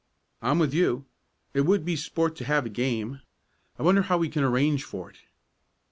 "I'm 0.41 0.57
with 0.57 0.73
you. 0.73 1.05
It 1.53 1.61
would 1.61 1.85
be 1.85 1.95
sport 1.95 2.35
to 2.37 2.45
have 2.45 2.65
a 2.65 2.69
game. 2.69 3.21
I 3.77 3.83
wonder 3.83 4.01
how 4.01 4.17
we 4.17 4.29
can 4.29 4.41
arrange 4.43 4.83
for 4.83 5.11
it?" 5.11 5.17